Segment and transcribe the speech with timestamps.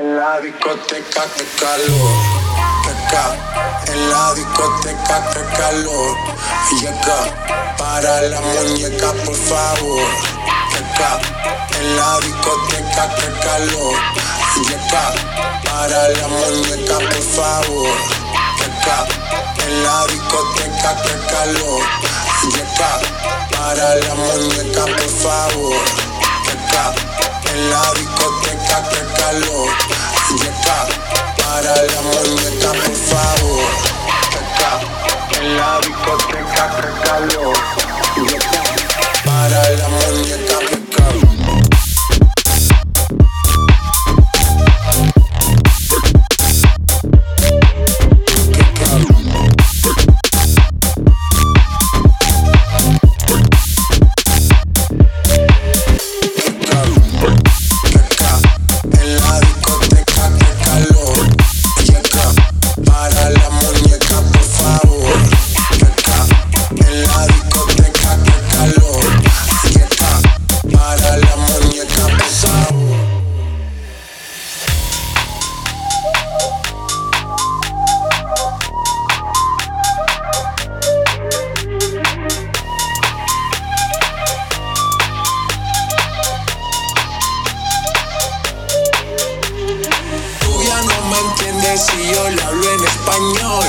[0.00, 2.12] En la discoteca que calor,
[3.10, 3.36] ca,
[3.92, 6.16] en la discoteca que calor.
[6.80, 10.02] Y acá, para la muñeca por favor.
[10.96, 11.20] Ca,
[11.78, 13.94] en la discoteca que calor.
[14.64, 15.12] Y acá,
[15.66, 17.90] para la muñeca por favor.
[18.82, 19.06] Ca,
[19.66, 21.82] en la discoteca que calor.
[22.48, 23.00] Y acá,
[23.52, 25.99] para la muñeca por favor.
[26.50, 26.92] Que ca,
[27.52, 29.70] en la discoteca que calor.
[30.30, 30.88] Y acá,
[31.38, 33.66] para la muñeca por favor.
[34.32, 37.89] Que ca, en la discoteca que calor.
[91.80, 93.64] Si yo le hablo en español.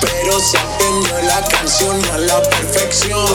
[0.00, 3.26] Pero se aprendió la canción a la perfección.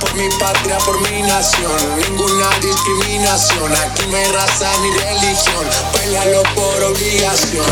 [0.00, 3.74] Por mi patria, por mi nación Ninguna discriminación.
[3.74, 5.66] Aquí no hay raza ni religión.
[5.92, 7.66] Bailalo por obligación